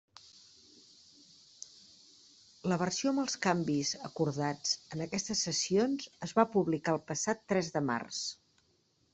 La 2.71 2.79
versió 2.83 3.13
amb 3.13 3.23
els 3.25 3.37
canvis 3.43 3.91
acordats 4.11 4.73
en 4.97 5.05
aquestes 5.07 5.45
sessions 5.49 6.09
es 6.29 6.35
va 6.41 6.49
publicar 6.59 6.97
el 6.99 7.03
passat 7.13 7.49
tres 7.53 7.75
de 7.77 7.85
març. 7.93 8.25